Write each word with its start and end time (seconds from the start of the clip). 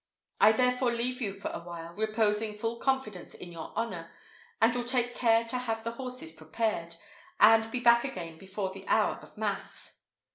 I 0.39 0.51
therefore 0.53 0.91
leave 0.91 1.21
you 1.21 1.31
for 1.31 1.49
a 1.51 1.59
while, 1.59 1.93
reposing 1.93 2.57
full 2.57 2.77
confidence 2.77 3.35
in 3.35 3.51
your 3.51 3.71
honour, 3.77 4.09
and 4.59 4.73
will 4.73 4.81
take 4.81 5.13
care 5.13 5.43
to 5.43 5.57
have 5.59 5.83
the 5.83 5.91
horses 5.91 6.31
prepared, 6.31 6.95
and 7.39 7.69
be 7.69 7.81
back 7.81 8.03
again 8.03 8.39
before 8.39 8.71
the 8.71 8.87
hour 8.87 9.19
of 9.21 9.37
mass." 9.37 10.01